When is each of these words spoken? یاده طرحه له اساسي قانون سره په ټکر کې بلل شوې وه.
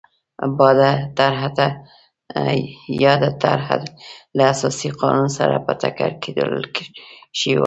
یاده 3.03 3.29
طرحه 3.43 3.77
له 4.37 4.43
اساسي 4.53 4.89
قانون 5.01 5.29
سره 5.39 5.55
په 5.65 5.71
ټکر 5.81 6.11
کې 6.21 6.29
بلل 6.37 6.65
شوې 7.39 7.53
وه. 7.57 7.59